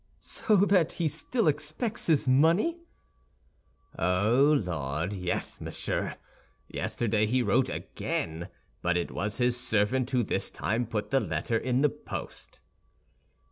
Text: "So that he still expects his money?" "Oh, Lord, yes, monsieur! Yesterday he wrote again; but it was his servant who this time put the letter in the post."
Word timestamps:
"So 0.17 0.55
that 0.65 0.93
he 0.93 1.07
still 1.07 1.47
expects 1.47 2.07
his 2.07 2.27
money?" 2.27 2.79
"Oh, 3.99 4.59
Lord, 4.65 5.13
yes, 5.13 5.61
monsieur! 5.61 6.15
Yesterday 6.67 7.27
he 7.27 7.43
wrote 7.43 7.69
again; 7.69 8.49
but 8.81 8.97
it 8.97 9.11
was 9.11 9.37
his 9.37 9.55
servant 9.57 10.09
who 10.09 10.23
this 10.23 10.49
time 10.49 10.87
put 10.87 11.11
the 11.11 11.19
letter 11.19 11.55
in 11.55 11.81
the 11.81 11.89
post." 11.89 12.61